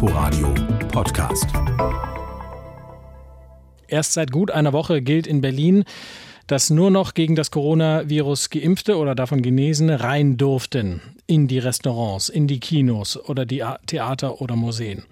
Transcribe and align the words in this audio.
Inforadio 0.00 0.54
Podcast. 0.92 1.48
Erst 3.88 4.12
seit 4.12 4.30
gut 4.30 4.52
einer 4.52 4.72
Woche 4.72 5.02
gilt 5.02 5.26
in 5.26 5.40
Berlin, 5.40 5.82
dass 6.46 6.70
nur 6.70 6.92
noch 6.92 7.14
gegen 7.14 7.34
das 7.34 7.50
Coronavirus 7.50 8.50
geimpfte 8.50 8.96
oder 8.96 9.16
davon 9.16 9.42
Genesene 9.42 10.00
rein 10.00 10.36
durften 10.36 11.00
in 11.26 11.48
die 11.48 11.58
Restaurants, 11.58 12.28
in 12.28 12.46
die 12.46 12.60
Kinos 12.60 13.16
oder 13.16 13.44
die 13.44 13.64
Theater 13.86 14.40
oder 14.40 14.54
Museen. 14.54 15.02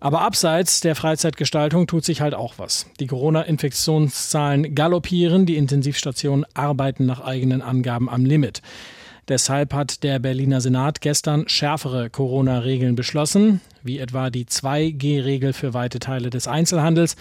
Aber 0.00 0.22
abseits 0.22 0.80
der 0.80 0.96
Freizeitgestaltung 0.96 1.86
tut 1.86 2.04
sich 2.04 2.20
halt 2.20 2.34
auch 2.34 2.54
was. 2.56 2.86
Die 2.98 3.06
Corona-Infektionszahlen 3.06 4.74
galoppieren, 4.74 5.46
die 5.46 5.56
Intensivstationen 5.56 6.44
arbeiten 6.52 7.06
nach 7.06 7.20
eigenen 7.20 7.62
Angaben 7.62 8.10
am 8.10 8.24
Limit. 8.24 8.60
Deshalb 9.28 9.74
hat 9.74 10.04
der 10.04 10.20
Berliner 10.20 10.60
Senat 10.60 11.00
gestern 11.00 11.48
schärfere 11.48 12.10
Corona-Regeln 12.10 12.94
beschlossen, 12.94 13.60
wie 13.82 13.98
etwa 13.98 14.30
die 14.30 14.44
2G-Regel 14.44 15.52
für 15.52 15.74
weite 15.74 15.98
Teile 15.98 16.30
des 16.30 16.46
Einzelhandels. 16.46 17.16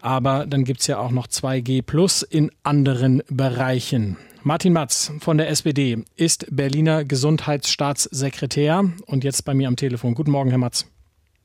Aber 0.00 0.46
dann 0.46 0.64
gibt 0.64 0.80
es 0.80 0.86
ja 0.86 0.98
auch 0.98 1.10
noch 1.10 1.26
2G 1.26 1.82
Plus 1.82 2.22
in 2.22 2.52
anderen 2.62 3.22
Bereichen. 3.28 4.16
Martin 4.42 4.72
Matz 4.72 5.12
von 5.18 5.38
der 5.38 5.50
SPD 5.50 6.04
ist 6.16 6.46
Berliner 6.50 7.04
Gesundheitsstaatssekretär 7.04 8.84
und 9.06 9.24
jetzt 9.24 9.44
bei 9.44 9.52
mir 9.52 9.68
am 9.68 9.76
Telefon. 9.76 10.14
Guten 10.14 10.30
Morgen, 10.30 10.50
Herr 10.50 10.58
Matz. 10.58 10.86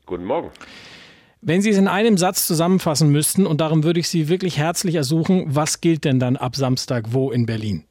Guten 0.06 0.24
Morgen. 0.24 0.52
Wenn 1.42 1.62
Sie 1.62 1.72
es 1.72 1.78
in 1.78 1.88
einem 1.88 2.18
Satz 2.18 2.48
zusammenfassen 2.48 3.10
müssten, 3.10 3.46
und 3.46 3.60
darum 3.60 3.84
würde 3.84 4.00
ich 4.00 4.08
Sie 4.08 4.30
wirklich 4.30 4.58
herzlich 4.58 4.96
ersuchen, 4.96 5.44
was 5.48 5.82
gilt 5.82 6.06
denn 6.06 6.20
dann 6.20 6.38
ab 6.38 6.56
Samstag 6.56 7.08
wo 7.10 7.32
in 7.32 7.46
Berlin? 7.46 7.84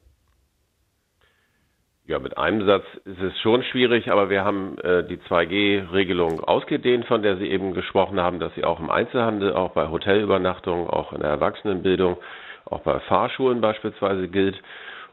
Ja, 2.07 2.19
mit 2.19 2.37
einem 2.37 2.63
Satz 2.67 2.85
ist 3.05 3.19
es 3.19 3.39
schon 3.39 3.63
schwierig, 3.63 4.11
aber 4.11 4.29
wir 4.29 4.45
haben 4.45 4.77
äh, 4.77 5.03
die 5.07 5.17
2G-Regelung 5.17 6.39
ausgedehnt, 6.39 7.05
von 7.05 7.23
der 7.23 7.37
Sie 7.37 7.49
eben 7.49 7.73
gesprochen 7.73 8.19
haben, 8.19 8.39
dass 8.39 8.53
sie 8.53 8.63
auch 8.63 8.79
im 8.79 8.91
Einzelhandel, 8.91 9.53
auch 9.53 9.71
bei 9.71 9.89
Hotelübernachtungen, 9.89 10.87
auch 10.87 11.13
in 11.13 11.21
der 11.21 11.31
Erwachsenenbildung, 11.31 12.17
auch 12.65 12.81
bei 12.81 12.99
Fahrschulen 12.99 13.59
beispielsweise 13.59 14.27
gilt. 14.27 14.55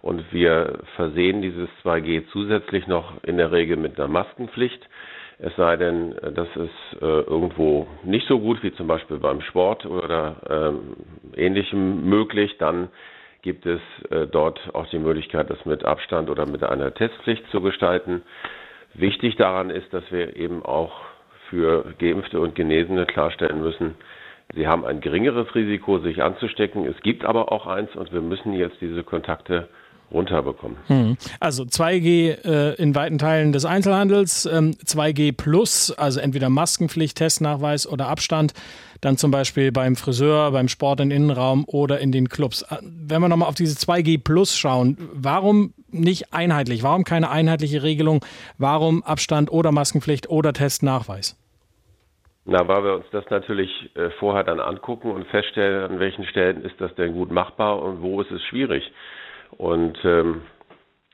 Und 0.02 0.30
wir 0.34 0.80
versehen 0.96 1.40
dieses 1.40 1.70
2G 1.82 2.26
zusätzlich 2.30 2.86
noch 2.86 3.14
in 3.22 3.38
der 3.38 3.52
Regel 3.52 3.78
mit 3.78 3.98
einer 3.98 4.08
Maskenpflicht. 4.08 4.86
Es 5.38 5.56
sei 5.56 5.78
denn, 5.78 6.14
das 6.34 6.48
ist 6.56 7.00
äh, 7.00 7.04
irgendwo 7.06 7.86
nicht 8.04 8.28
so 8.28 8.38
gut 8.38 8.62
wie 8.62 8.74
zum 8.74 8.86
Beispiel 8.86 9.16
beim 9.16 9.40
Sport 9.40 9.86
oder 9.86 10.36
ähm, 10.46 10.96
ähnlichem 11.36 12.04
möglich, 12.06 12.58
dann 12.58 12.90
gibt 13.42 13.66
es 13.66 13.80
äh, 14.10 14.26
dort 14.26 14.60
auch 14.74 14.86
die 14.86 14.98
Möglichkeit, 14.98 15.50
das 15.50 15.64
mit 15.66 15.84
Abstand 15.84 16.30
oder 16.30 16.46
mit 16.46 16.62
einer 16.62 16.94
Testpflicht 16.94 17.44
zu 17.50 17.60
gestalten. 17.60 18.22
Wichtig 18.94 19.36
daran 19.36 19.70
ist, 19.70 19.92
dass 19.92 20.10
wir 20.10 20.36
eben 20.36 20.64
auch 20.64 20.92
für 21.50 21.92
Geimpfte 21.98 22.40
und 22.40 22.54
Genesene 22.54 23.04
klarstellen 23.04 23.60
müssen, 23.60 23.94
sie 24.54 24.66
haben 24.66 24.84
ein 24.84 25.00
geringeres 25.00 25.54
Risiko, 25.54 25.98
sich 25.98 26.22
anzustecken. 26.22 26.86
Es 26.86 27.00
gibt 27.02 27.24
aber 27.24 27.52
auch 27.52 27.66
eins 27.66 27.94
und 27.96 28.12
wir 28.12 28.20
müssen 28.20 28.52
jetzt 28.52 28.80
diese 28.80 29.02
Kontakte 29.02 29.68
runterbekommen. 30.12 30.76
Hm. 30.86 31.16
Also 31.40 31.64
2G 31.64 32.44
äh, 32.44 32.74
in 32.74 32.94
weiten 32.94 33.18
Teilen 33.18 33.52
des 33.52 33.64
Einzelhandels, 33.64 34.46
ähm, 34.46 34.72
2G 34.84 35.36
plus, 35.36 35.90
also 35.90 36.20
entweder 36.20 36.48
Maskenpflicht, 36.48 37.16
Testnachweis 37.16 37.86
oder 37.86 38.08
Abstand, 38.08 38.52
dann 39.00 39.16
zum 39.16 39.30
Beispiel 39.30 39.72
beim 39.72 39.96
Friseur, 39.96 40.52
beim 40.52 40.68
Sport 40.68 41.00
im 41.00 41.10
Innenraum 41.10 41.64
oder 41.66 41.98
in 41.98 42.12
den 42.12 42.28
Clubs. 42.28 42.62
Äh, 42.62 42.76
wenn 42.82 43.20
wir 43.20 43.28
nochmal 43.28 43.48
auf 43.48 43.54
diese 43.54 43.76
2G 43.76 44.22
plus 44.22 44.56
schauen, 44.56 44.96
warum 45.12 45.74
nicht 45.90 46.32
einheitlich? 46.32 46.82
Warum 46.82 47.04
keine 47.04 47.30
einheitliche 47.30 47.82
Regelung? 47.82 48.24
Warum 48.58 49.02
Abstand 49.02 49.50
oder 49.50 49.72
Maskenpflicht 49.72 50.30
oder 50.30 50.52
Testnachweis? 50.52 51.36
Na, 52.44 52.66
weil 52.66 52.82
wir 52.82 52.94
uns 52.94 53.04
das 53.12 53.24
natürlich 53.30 53.70
äh, 53.94 54.10
vorher 54.18 54.42
dann 54.42 54.58
angucken 54.58 55.12
und 55.12 55.26
feststellen, 55.28 55.92
an 55.92 56.00
welchen 56.00 56.24
Stellen 56.24 56.64
ist 56.64 56.80
das 56.80 56.92
denn 56.96 57.12
gut 57.12 57.30
machbar 57.30 57.80
und 57.80 58.02
wo 58.02 58.20
ist 58.20 58.32
es 58.32 58.42
schwierig. 58.42 58.82
Und 59.58 59.98
ähm, 60.04 60.42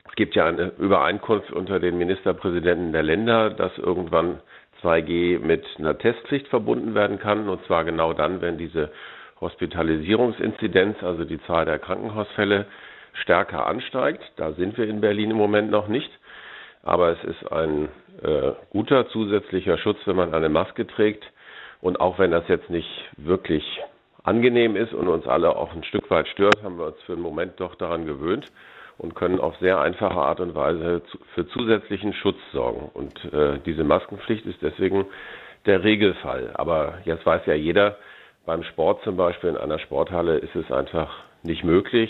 es 0.07 0.15
gibt 0.15 0.35
ja 0.35 0.45
eine 0.45 0.71
Übereinkunft 0.77 1.51
unter 1.51 1.79
den 1.79 1.97
Ministerpräsidenten 1.97 2.91
der 2.91 3.03
Länder, 3.03 3.49
dass 3.49 3.77
irgendwann 3.77 4.41
2G 4.81 5.39
mit 5.39 5.65
einer 5.77 5.97
Testpflicht 5.97 6.47
verbunden 6.47 6.95
werden 6.95 7.19
kann. 7.19 7.49
Und 7.49 7.63
zwar 7.65 7.83
genau 7.83 8.13
dann, 8.13 8.41
wenn 8.41 8.57
diese 8.57 8.91
Hospitalisierungsinzidenz, 9.41 11.01
also 11.03 11.25
die 11.25 11.41
Zahl 11.43 11.65
der 11.65 11.79
Krankenhausfälle, 11.79 12.65
stärker 13.13 13.65
ansteigt. 13.65 14.23
Da 14.37 14.53
sind 14.53 14.77
wir 14.77 14.87
in 14.87 15.01
Berlin 15.01 15.31
im 15.31 15.37
Moment 15.37 15.71
noch 15.71 15.87
nicht. 15.87 16.09
Aber 16.83 17.09
es 17.09 17.23
ist 17.23 17.51
ein 17.51 17.89
äh, 18.23 18.51
guter 18.69 19.07
zusätzlicher 19.09 19.77
Schutz, 19.77 19.97
wenn 20.05 20.15
man 20.15 20.33
eine 20.33 20.49
Maske 20.49 20.87
trägt. 20.87 21.23
Und 21.81 21.99
auch 21.99 22.19
wenn 22.19 22.31
das 22.31 22.47
jetzt 22.47 22.69
nicht 22.69 22.89
wirklich 23.17 23.63
angenehm 24.23 24.75
ist 24.75 24.93
und 24.93 25.07
uns 25.07 25.27
alle 25.27 25.55
auch 25.55 25.73
ein 25.73 25.83
Stück 25.83 26.09
weit 26.09 26.27
stört, 26.27 26.63
haben 26.63 26.77
wir 26.77 26.87
uns 26.87 27.01
für 27.05 27.13
einen 27.13 27.21
Moment 27.21 27.59
doch 27.59 27.75
daran 27.75 28.05
gewöhnt 28.05 28.45
und 28.97 29.15
können 29.15 29.39
auf 29.39 29.55
sehr 29.57 29.79
einfache 29.79 30.19
Art 30.19 30.39
und 30.39 30.55
Weise 30.55 31.01
für 31.33 31.47
zusätzlichen 31.47 32.13
Schutz 32.13 32.37
sorgen. 32.51 32.89
Und 32.93 33.33
äh, 33.33 33.59
diese 33.65 33.83
Maskenpflicht 33.83 34.45
ist 34.45 34.61
deswegen 34.61 35.05
der 35.65 35.83
Regelfall. 35.83 36.51
Aber 36.55 36.99
jetzt 37.05 37.25
weiß 37.25 37.45
ja 37.45 37.53
jeder, 37.53 37.97
beim 38.45 38.63
Sport 38.63 39.03
zum 39.03 39.15
Beispiel 39.15 39.51
in 39.51 39.57
einer 39.57 39.79
Sporthalle 39.79 40.37
ist 40.37 40.55
es 40.55 40.71
einfach 40.71 41.23
nicht 41.43 41.63
möglich 41.63 42.09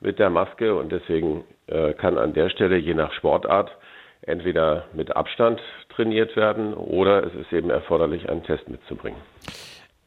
mit 0.00 0.18
der 0.18 0.30
Maske 0.30 0.74
und 0.74 0.92
deswegen 0.92 1.44
äh, 1.66 1.92
kann 1.94 2.18
an 2.18 2.34
der 2.34 2.50
Stelle 2.50 2.76
je 2.76 2.94
nach 2.94 3.12
Sportart 3.12 3.70
entweder 4.22 4.84
mit 4.92 5.16
Abstand 5.16 5.60
trainiert 5.94 6.36
werden 6.36 6.74
oder 6.74 7.24
es 7.24 7.34
ist 7.34 7.52
eben 7.52 7.70
erforderlich, 7.70 8.28
einen 8.28 8.42
Test 8.42 8.68
mitzubringen. 8.68 9.20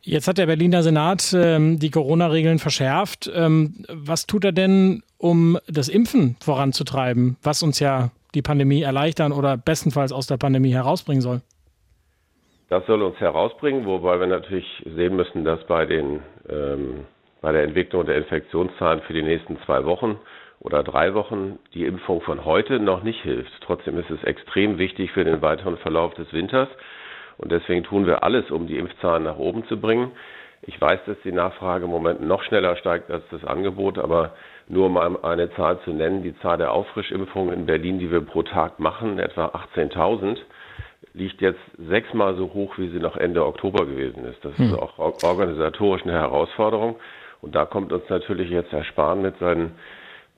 Jetzt 0.03 0.27
hat 0.27 0.39
der 0.39 0.47
Berliner 0.47 0.81
Senat 0.81 1.31
ähm, 1.35 1.77
die 1.77 1.91
Corona-Regeln 1.91 2.57
verschärft. 2.57 3.31
Ähm, 3.33 3.85
was 3.87 4.25
tut 4.25 4.43
er 4.43 4.51
denn, 4.51 5.03
um 5.19 5.59
das 5.67 5.89
Impfen 5.89 6.37
voranzutreiben, 6.39 7.37
was 7.43 7.61
uns 7.61 7.79
ja 7.79 8.09
die 8.33 8.41
Pandemie 8.41 8.81
erleichtern 8.81 9.31
oder 9.31 9.57
bestenfalls 9.57 10.11
aus 10.11 10.25
der 10.25 10.37
Pandemie 10.37 10.73
herausbringen 10.73 11.21
soll? 11.21 11.41
Das 12.69 12.85
soll 12.87 13.03
uns 13.03 13.19
herausbringen, 13.19 13.85
wobei 13.85 14.19
wir 14.19 14.27
natürlich 14.27 14.65
sehen 14.95 15.15
müssen, 15.15 15.43
dass 15.43 15.63
bei, 15.67 15.85
den, 15.85 16.21
ähm, 16.49 17.05
bei 17.41 17.51
der 17.51 17.63
Entwicklung 17.63 18.05
der 18.05 18.15
Infektionszahlen 18.15 19.01
für 19.01 19.13
die 19.13 19.23
nächsten 19.23 19.59
zwei 19.65 19.85
Wochen 19.85 20.17
oder 20.61 20.81
drei 20.81 21.13
Wochen 21.13 21.59
die 21.73 21.85
Impfung 21.85 22.21
von 22.21 22.45
heute 22.45 22.79
noch 22.79 23.03
nicht 23.03 23.21
hilft. 23.21 23.51
Trotzdem 23.61 23.99
ist 23.99 24.09
es 24.09 24.23
extrem 24.23 24.77
wichtig 24.77 25.11
für 25.11 25.25
den 25.25 25.41
weiteren 25.41 25.77
Verlauf 25.77 26.13
des 26.15 26.31
Winters. 26.33 26.69
Und 27.41 27.51
deswegen 27.51 27.83
tun 27.83 28.05
wir 28.05 28.23
alles, 28.23 28.49
um 28.51 28.67
die 28.67 28.77
Impfzahlen 28.77 29.23
nach 29.23 29.37
oben 29.37 29.65
zu 29.65 29.79
bringen. 29.79 30.11
Ich 30.61 30.79
weiß, 30.79 30.99
dass 31.07 31.17
die 31.23 31.31
Nachfrage 31.31 31.85
im 31.85 31.91
Moment 31.91 32.21
noch 32.21 32.43
schneller 32.43 32.75
steigt 32.75 33.09
als 33.09 33.23
das 33.31 33.43
Angebot, 33.43 33.97
aber 33.97 34.33
nur 34.67 34.85
um 34.85 34.97
eine 35.25 35.51
Zahl 35.55 35.79
zu 35.81 35.91
nennen, 35.91 36.21
die 36.21 36.37
Zahl 36.39 36.57
der 36.57 36.71
Auffrischimpfungen 36.71 37.53
in 37.53 37.65
Berlin, 37.65 37.97
die 37.97 38.11
wir 38.11 38.21
pro 38.21 38.43
Tag 38.43 38.79
machen, 38.79 39.17
etwa 39.17 39.47
18.000, 39.75 40.37
liegt 41.13 41.41
jetzt 41.41 41.59
sechsmal 41.77 42.35
so 42.35 42.53
hoch, 42.53 42.77
wie 42.77 42.89
sie 42.89 42.99
noch 42.99 43.17
Ende 43.17 43.45
Oktober 43.45 43.85
gewesen 43.85 44.23
ist. 44.25 44.45
Das 44.45 44.53
ist 44.53 44.71
hm. 44.71 44.79
auch 44.79 44.99
organisatorisch 45.23 46.03
eine 46.03 46.13
Herausforderung. 46.13 46.97
Und 47.41 47.55
da 47.55 47.65
kommt 47.65 47.91
uns 47.91 48.07
natürlich 48.07 48.51
jetzt 48.51 48.71
Herr 48.71 48.83
Spahn 48.83 49.23
mit 49.23 49.37
seinen 49.39 49.71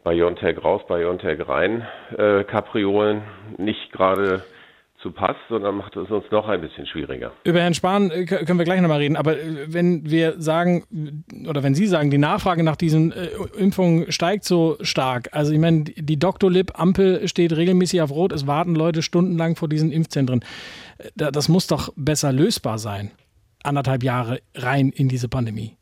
BioNTech 0.05 0.63
raus, 0.63 0.81
BioNTech 0.87 1.47
rein 1.47 1.85
äh, 2.17 2.43
Kapriolen 2.45 3.23
nicht 3.57 3.91
gerade 3.91 4.43
zu 5.03 5.11
Pass, 5.11 5.35
sondern 5.49 5.75
macht 5.75 5.95
es 5.95 6.09
uns 6.09 6.23
noch 6.31 6.47
ein 6.47 6.61
bisschen 6.61 6.87
schwieriger. 6.87 7.31
Über 7.43 7.59
Herrn 7.59 7.75
Spahn 7.75 8.09
äh, 8.09 8.25
können 8.25 8.57
wir 8.57 8.65
gleich 8.65 8.81
nochmal 8.81 8.99
reden, 8.99 9.17
aber 9.17 9.37
äh, 9.37 9.71
wenn 9.71 10.09
wir 10.09 10.41
sagen, 10.41 11.23
oder 11.47 11.61
wenn 11.61 11.75
Sie 11.75 11.85
sagen, 11.85 12.09
die 12.09 12.17
Nachfrage 12.17 12.63
nach 12.63 12.77
diesen 12.77 13.11
äh, 13.11 13.27
Impfungen 13.57 14.11
steigt 14.11 14.45
so 14.45 14.77
stark, 14.81 15.29
also 15.33 15.53
ich 15.53 15.59
meine, 15.59 15.83
die 15.83 16.17
Doktorlib-Ampel 16.17 17.27
steht 17.27 17.55
regelmäßig 17.55 18.01
auf 18.01 18.11
Rot, 18.11 18.31
es 18.31 18.47
warten 18.47 18.73
Leute 18.73 19.03
stundenlang 19.03 19.55
vor 19.55 19.67
diesen 19.67 19.91
Impfzentren. 19.91 20.43
Das 21.15 21.49
muss 21.49 21.67
doch 21.67 21.89
besser 21.97 22.31
lösbar 22.31 22.77
sein, 22.77 23.11
anderthalb 23.63 24.03
Jahre 24.03 24.39
rein 24.55 24.89
in 24.89 25.09
diese 25.09 25.27
Pandemie. 25.27 25.75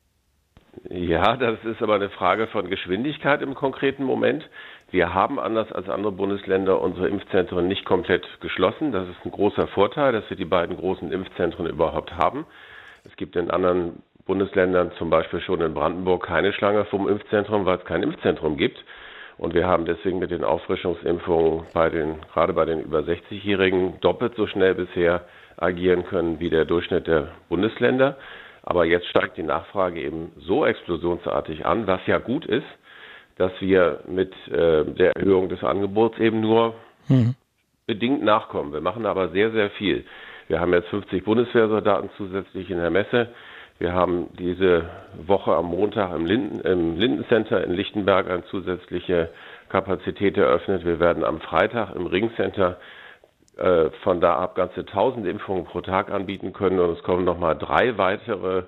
Ja, 0.90 1.38
das 1.38 1.64
ist 1.64 1.82
aber 1.82 1.96
eine 1.96 2.10
Frage 2.10 2.48
von 2.48 2.70
Geschwindigkeit 2.70 3.42
im 3.42 3.54
konkreten 3.54 4.04
Moment. 4.04 4.44
Wir 4.92 5.14
haben 5.14 5.40
anders 5.40 5.72
als 5.72 5.88
andere 5.88 6.12
Bundesländer 6.12 6.82
unsere 6.82 7.08
Impfzentren 7.08 7.68
nicht 7.70 7.86
komplett 7.86 8.28
geschlossen. 8.42 8.92
Das 8.92 9.08
ist 9.08 9.26
ein 9.26 9.32
großer 9.32 9.68
Vorteil, 9.68 10.12
dass 10.12 10.30
wir 10.30 10.36
die 10.36 10.44
beiden 10.46 10.76
großen 10.76 11.14
Impfzentren 11.14 11.66
überhaupt 11.66 12.12
haben. 12.18 12.46
Es 13.06 13.16
gibt 13.16 13.38
in 13.38 13.50
anderen 13.50 14.04
Bundesländern, 14.26 14.92
zum 14.98 15.10
Beispiel 15.10 15.40
schon 15.40 15.62
in 15.62 15.74
Brandenburg, 15.74 16.26
keine 16.26 16.52
Schlange 16.52 16.84
vom 16.86 17.08
Impfzentrum, 17.08 17.66
weil 17.66 17.78
es 17.78 17.86
kein 17.86 18.04
Impfzentrum 18.04 18.58
gibt. 18.58 18.84
Und 19.38 19.54
wir 19.54 19.66
haben 19.66 19.86
deswegen 19.86 20.20
mit 20.20 20.30
den 20.30 20.44
Auffrischungsimpfungen 20.44 21.64
bei 21.74 21.90
den, 21.90 22.20
gerade 22.34 22.52
bei 22.52 22.66
den 22.66 22.82
über 22.82 23.00
60-Jährigen 23.00 24.00
doppelt 24.02 24.36
so 24.36 24.46
schnell 24.46 24.76
bisher 24.76 25.26
agieren 25.56 26.06
können 26.06 26.42
wie 26.42 26.50
der 26.50 26.66
Durchschnitt 26.66 27.08
der 27.08 27.30
Bundesländer. 27.48 28.18
Aber 28.62 28.84
jetzt 28.86 29.08
steigt 29.08 29.38
die 29.38 29.44
Nachfrage 29.44 30.02
eben 30.02 30.34
so 30.38 30.66
explosionsartig 30.66 31.66
an, 31.66 31.88
was 31.88 32.06
ja 32.08 32.18
gut 32.20 32.46
ist, 32.46 32.68
dass 33.38 33.52
wir 33.60 34.02
mit 34.08 34.34
äh, 34.48 34.84
der 34.86 35.16
Erhöhung 35.16 35.50
des 35.50 35.64
Angebots 35.64 36.18
eben 36.20 36.42
nur 36.42 36.76
mhm. 37.08 37.36
bedingt 37.88 38.24
nachkommen. 38.24 38.74
Wir 38.74 38.82
machen 38.82 39.06
aber 39.06 39.30
sehr, 39.30 39.52
sehr 39.52 39.70
viel. 39.72 40.06
Wir 40.48 40.60
haben 40.60 40.74
jetzt 40.74 40.90
50 40.90 41.24
Bundeswehrsoldaten 41.24 42.10
zusätzlich 42.18 42.70
in 42.70 42.78
der 42.78 42.90
Messe. 42.90 43.30
Wir 43.80 43.94
haben 43.94 44.28
diese 44.38 44.90
Woche 45.26 45.56
am 45.56 45.68
Montag 45.68 46.14
im 46.14 46.26
Linden, 46.26 46.60
im 46.60 46.98
Linden 47.00 47.26
Center 47.30 47.64
in 47.64 47.72
Lichtenberg 47.72 48.30
eine 48.30 48.46
zusätzliche 48.46 49.30
Kapazität 49.70 50.38
eröffnet. 50.38 50.86
Wir 50.86 51.00
werden 51.00 51.24
am 51.24 51.40
Freitag 51.42 51.96
im 51.96 52.06
Ring 52.06 52.32
Center 52.36 52.78
äh, 53.58 53.90
von 54.04 54.22
da 54.22 54.36
ab 54.36 54.56
ganze 54.56 54.82
1000 54.82 55.26
Impfungen 55.26 55.66
pro 55.66 55.82
Tag 55.82 56.12
anbieten 56.12 56.54
können 56.54 56.80
und 56.80 56.92
es 56.98 57.04
kommen 57.04 57.26
nochmal 57.26 57.58
drei 57.58 57.98
weitere 57.98 58.64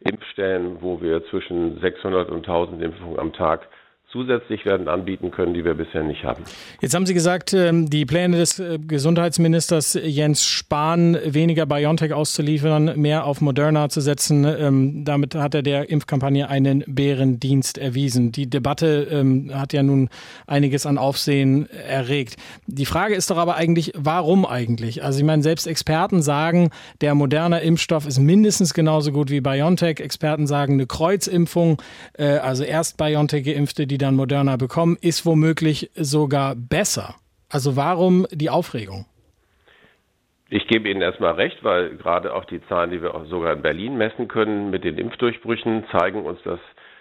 Impfstellen, 0.00 0.82
wo 0.82 1.00
wir 1.00 1.24
zwischen 1.26 1.80
600 1.80 2.28
und 2.30 2.46
1000 2.46 2.82
Impfungen 2.82 3.18
am 3.18 3.32
Tag 3.32 3.68
zusätzlich 4.10 4.64
werden 4.64 4.88
anbieten 4.88 5.30
können, 5.30 5.52
die 5.52 5.64
wir 5.64 5.74
bisher 5.74 6.02
nicht 6.02 6.24
haben. 6.24 6.42
Jetzt 6.80 6.94
haben 6.94 7.04
Sie 7.04 7.12
gesagt, 7.12 7.52
ähm, 7.52 7.90
die 7.90 8.06
Pläne 8.06 8.38
des 8.38 8.58
äh, 8.58 8.78
Gesundheitsministers 8.78 9.98
Jens 10.02 10.46
Spahn, 10.46 11.18
weniger 11.24 11.66
BioNTech 11.66 12.14
auszuliefern, 12.14 12.98
mehr 12.98 13.26
auf 13.26 13.42
Moderna 13.42 13.90
zu 13.90 14.00
setzen, 14.00 14.44
ähm, 14.44 15.04
damit 15.04 15.34
hat 15.34 15.54
er 15.54 15.62
der 15.62 15.90
Impfkampagne 15.90 16.48
einen 16.48 16.84
Bärendienst 16.86 17.76
erwiesen. 17.76 18.32
Die 18.32 18.48
Debatte 18.48 19.08
ähm, 19.10 19.50
hat 19.52 19.74
ja 19.74 19.82
nun 19.82 20.08
einiges 20.46 20.86
an 20.86 20.96
Aufsehen 20.96 21.68
erregt. 21.70 22.36
Die 22.66 22.86
Frage 22.86 23.14
ist 23.14 23.30
doch 23.30 23.36
aber 23.36 23.56
eigentlich, 23.56 23.92
warum 23.94 24.46
eigentlich? 24.46 25.04
Also 25.04 25.18
ich 25.18 25.24
meine, 25.26 25.42
selbst 25.42 25.66
Experten 25.66 26.22
sagen, 26.22 26.70
der 27.02 27.14
moderne 27.14 27.60
Impfstoff 27.60 28.06
ist 28.06 28.18
mindestens 28.18 28.72
genauso 28.72 29.12
gut 29.12 29.28
wie 29.28 29.42
BioNTech. 29.42 30.00
Experten 30.00 30.46
sagen, 30.46 30.74
eine 30.74 30.86
Kreuzimpfung, 30.86 31.82
äh, 32.14 32.38
also 32.38 32.64
erst 32.64 32.96
BioNTech 32.96 33.44
geimpfte, 33.44 33.86
die 33.86 33.97
die 33.98 34.04
dann 34.04 34.14
Moderna 34.14 34.56
bekommen, 34.56 34.96
ist 35.00 35.26
womöglich 35.26 35.90
sogar 35.94 36.54
besser. 36.54 37.16
Also 37.50 37.76
warum 37.76 38.26
die 38.30 38.50
Aufregung? 38.50 39.06
Ich 40.50 40.66
gebe 40.66 40.88
Ihnen 40.88 41.02
erstmal 41.02 41.34
recht, 41.34 41.62
weil 41.62 41.96
gerade 41.96 42.32
auch 42.32 42.44
die 42.46 42.62
Zahlen, 42.68 42.90
die 42.90 43.02
wir 43.02 43.14
auch 43.14 43.26
sogar 43.26 43.52
in 43.52 43.62
Berlin 43.62 43.98
messen 43.98 44.28
können 44.28 44.70
mit 44.70 44.84
den 44.84 44.96
Impfdurchbrüchen, 44.96 45.84
zeigen 45.90 46.24
uns, 46.24 46.40
dass 46.42 46.60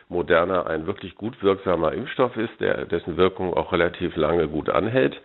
Moderna 0.10 0.66
ein 0.66 0.86
wirklich 0.86 1.16
gut 1.16 1.42
wirksamer 1.42 1.94
Impfstoff 1.94 2.36
ist, 2.36 2.60
der, 2.60 2.86
dessen 2.86 3.16
Wirkung 3.16 3.54
auch 3.54 3.72
relativ 3.72 4.16
lange 4.16 4.48
gut 4.48 4.70
anhält. 4.70 5.22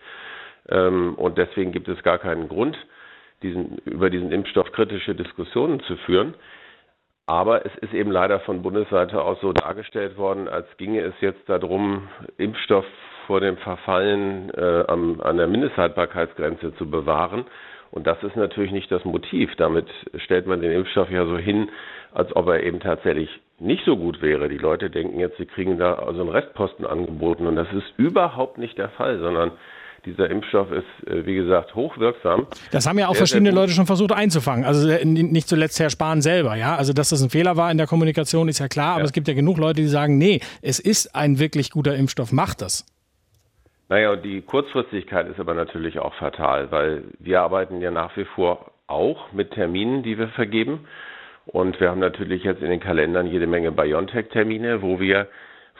Ähm, 0.69 1.15
und 1.15 1.37
deswegen 1.37 1.71
gibt 1.71 1.87
es 1.87 2.01
gar 2.03 2.17
keinen 2.17 2.47
Grund, 2.47 2.77
diesen, 3.41 3.77
über 3.79 4.09
diesen 4.09 4.31
Impfstoff 4.31 4.71
kritische 4.71 5.15
Diskussionen 5.15 5.81
zu 5.81 5.97
führen. 5.97 6.33
Aber 7.25 7.65
es 7.65 7.71
ist 7.77 7.93
eben 7.93 8.11
leider 8.11 8.39
von 8.41 8.61
Bundesseite 8.61 9.21
aus 9.21 9.39
so 9.39 9.53
dargestellt 9.53 10.17
worden, 10.17 10.47
als 10.49 10.67
ginge 10.77 11.01
es 11.01 11.13
jetzt 11.21 11.47
darum, 11.47 12.09
Impfstoff 12.37 12.85
vor 13.27 13.39
dem 13.39 13.55
Verfallen 13.57 14.49
äh, 14.51 14.83
am, 14.87 15.21
an 15.21 15.37
der 15.37 15.47
Mindesthaltbarkeitsgrenze 15.47 16.75
zu 16.75 16.89
bewahren. 16.89 17.45
Und 17.91 18.07
das 18.07 18.21
ist 18.23 18.35
natürlich 18.35 18.71
nicht 18.71 18.91
das 18.91 19.05
Motiv. 19.05 19.55
Damit 19.55 19.87
stellt 20.15 20.47
man 20.47 20.61
den 20.61 20.71
Impfstoff 20.71 21.09
ja 21.09 21.25
so 21.25 21.37
hin, 21.37 21.69
als 22.11 22.35
ob 22.35 22.47
er 22.47 22.63
eben 22.63 22.79
tatsächlich 22.79 23.29
nicht 23.59 23.85
so 23.85 23.95
gut 23.95 24.21
wäre. 24.21 24.49
Die 24.49 24.57
Leute 24.57 24.89
denken 24.89 25.19
jetzt, 25.19 25.37
sie 25.37 25.45
kriegen 25.45 25.77
da 25.77 25.93
also 25.93 26.21
einen 26.21 26.29
Restposten 26.29 26.85
angeboten. 26.85 27.47
Und 27.47 27.55
das 27.55 27.71
ist 27.71 27.93
überhaupt 27.97 28.57
nicht 28.57 28.77
der 28.77 28.89
Fall, 28.89 29.19
sondern 29.19 29.51
dieser 30.05 30.29
Impfstoff 30.29 30.71
ist, 30.71 31.07
äh, 31.07 31.25
wie 31.25 31.35
gesagt, 31.35 31.75
hochwirksam. 31.75 32.47
Das 32.71 32.87
haben 32.87 32.99
ja 32.99 33.07
auch 33.07 33.13
sehr, 33.13 33.19
verschiedene 33.19 33.51
sehr 33.51 33.59
Leute 33.59 33.73
schon 33.73 33.85
versucht 33.85 34.11
einzufangen. 34.11 34.65
Also 34.65 34.89
äh, 34.89 35.05
nicht 35.05 35.47
zuletzt 35.47 35.79
Herr 35.79 35.89
Spahn 35.89 36.21
selber, 36.21 36.55
ja. 36.55 36.75
Also 36.75 36.93
dass 36.93 37.09
das 37.09 37.21
ein 37.21 37.29
Fehler 37.29 37.57
war 37.57 37.71
in 37.71 37.77
der 37.77 37.87
Kommunikation, 37.87 38.47
ist 38.47 38.59
ja 38.59 38.67
klar. 38.67 38.91
Aber 38.91 38.99
ja. 38.99 39.05
es 39.05 39.13
gibt 39.13 39.27
ja 39.27 39.33
genug 39.33 39.57
Leute, 39.57 39.81
die 39.81 39.87
sagen, 39.87 40.17
nee, 40.17 40.39
es 40.61 40.79
ist 40.79 41.15
ein 41.15 41.39
wirklich 41.39 41.71
guter 41.71 41.95
Impfstoff, 41.95 42.31
macht 42.31 42.61
das. 42.61 42.85
Naja, 43.89 44.11
und 44.11 44.23
die 44.23 44.41
Kurzfristigkeit 44.41 45.27
ist 45.27 45.39
aber 45.39 45.53
natürlich 45.53 45.99
auch 45.99 46.13
fatal, 46.15 46.71
weil 46.71 47.03
wir 47.19 47.41
arbeiten 47.41 47.81
ja 47.81 47.91
nach 47.91 48.15
wie 48.17 48.25
vor 48.25 48.71
auch 48.87 49.31
mit 49.33 49.51
Terminen, 49.51 50.03
die 50.03 50.17
wir 50.17 50.29
vergeben. 50.29 50.87
Und 51.45 51.79
wir 51.79 51.89
haben 51.89 51.99
natürlich 51.99 52.43
jetzt 52.43 52.61
in 52.61 52.69
den 52.69 52.79
Kalendern 52.79 53.27
jede 53.27 53.47
Menge 53.47 53.71
BioNTech-Termine, 53.71 54.81
wo 54.81 54.99
wir 54.99 55.27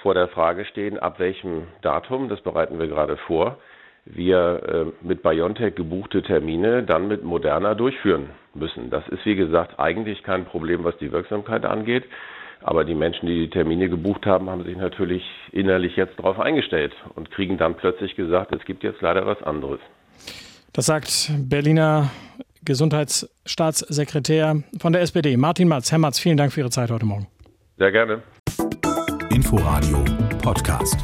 vor 0.02 0.14
der 0.14 0.28
Frage 0.28 0.66
stehen, 0.66 1.00
ab 1.00 1.20
welchem 1.20 1.68
Datum, 1.82 2.28
das 2.28 2.42
bereiten 2.42 2.78
wir 2.78 2.88
gerade 2.88 3.18
vor, 3.18 3.58
wir 4.06 4.94
äh, 5.02 5.06
mit 5.06 5.24
BioNTech 5.24 5.76
gebuchte 5.76 6.22
Termine 6.22 6.84
dann 6.84 7.08
mit 7.08 7.24
Moderna 7.24 7.74
durchführen 7.74 8.30
müssen. 8.54 8.90
Das 8.90 9.08
ist, 9.10 9.26
wie 9.26 9.36
gesagt, 9.36 9.80
eigentlich 9.80 10.24
kein 10.24 10.46
Problem, 10.46 10.84
was 10.84 10.98
die 10.98 11.12
Wirksamkeit 11.12 11.66
angeht. 11.66 12.04
Aber 12.62 12.86
die 12.86 12.96
Menschen, 12.96 13.28
die 13.28 13.42
die 13.42 13.50
Termine 13.50 13.90
gebucht 13.90 14.26
haben, 14.26 14.50
haben 14.50 14.64
sich 14.64 14.78
natürlich 14.78 15.24
innerlich 15.52 15.98
jetzt 15.98 16.18
darauf 16.18 16.40
eingestellt 16.40 16.94
und 17.16 17.30
kriegen 17.32 17.58
dann 17.58 17.76
plötzlich 17.76 18.16
gesagt, 18.16 18.54
es 18.54 18.64
gibt 18.66 18.84
jetzt 18.84 19.02
leider 19.02 19.26
was 19.26 19.42
anderes. 19.44 19.80
Das 20.72 20.86
sagt 20.86 21.32
Berliner 21.50 22.10
Gesundheitsstaatssekretär 22.64 24.64
von 24.80 24.94
der 24.94 25.02
SPD, 25.02 25.36
Martin 25.36 25.68
Matz. 25.68 25.92
Herr 25.92 26.00
Matz, 26.00 26.20
vielen 26.20 26.38
Dank 26.38 26.54
für 26.54 26.62
Ihre 26.62 26.70
Zeit 26.70 26.90
heute 26.90 27.06
Morgen. 27.06 27.28
Sehr 27.78 27.92
gerne. 27.92 28.24
Inforadio 29.30 30.06
Podcast. 30.42 30.98